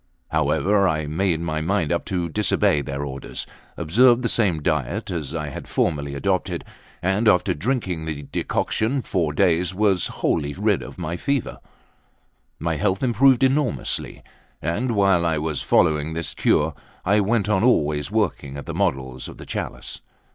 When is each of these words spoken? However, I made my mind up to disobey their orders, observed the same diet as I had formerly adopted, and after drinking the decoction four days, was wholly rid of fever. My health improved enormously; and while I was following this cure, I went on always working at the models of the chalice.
However, 0.31 0.87
I 0.87 1.05
made 1.05 1.41
my 1.41 1.61
mind 1.61 1.91
up 1.91 2.05
to 2.05 2.27
disobey 2.27 2.81
their 2.81 3.05
orders, 3.05 3.45
observed 3.77 4.23
the 4.23 4.29
same 4.29 4.63
diet 4.63 5.11
as 5.11 5.35
I 5.35 5.49
had 5.49 5.67
formerly 5.67 6.15
adopted, 6.15 6.65
and 7.03 7.27
after 7.27 7.53
drinking 7.53 8.05
the 8.05 8.23
decoction 8.23 9.03
four 9.03 9.31
days, 9.31 9.75
was 9.75 10.07
wholly 10.07 10.53
rid 10.55 10.81
of 10.81 10.95
fever. 11.19 11.59
My 12.57 12.77
health 12.77 13.03
improved 13.03 13.43
enormously; 13.43 14.23
and 14.59 14.95
while 14.95 15.23
I 15.23 15.37
was 15.37 15.61
following 15.61 16.13
this 16.13 16.33
cure, 16.33 16.73
I 17.05 17.19
went 17.19 17.47
on 17.47 17.63
always 17.63 18.09
working 18.09 18.57
at 18.57 18.65
the 18.65 18.73
models 18.73 19.27
of 19.29 19.37
the 19.37 19.45
chalice. 19.45 20.01